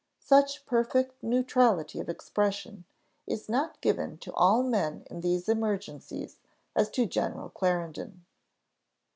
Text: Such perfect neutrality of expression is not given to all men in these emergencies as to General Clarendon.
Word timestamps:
Such 0.23 0.65
perfect 0.65 1.21
neutrality 1.21 1.99
of 1.99 2.09
expression 2.09 2.85
is 3.27 3.47
not 3.47 3.79
given 3.81 4.17
to 4.21 4.33
all 4.33 4.63
men 4.63 5.03
in 5.11 5.21
these 5.21 5.47
emergencies 5.47 6.39
as 6.75 6.89
to 6.89 7.05
General 7.05 7.49
Clarendon. 7.51 8.25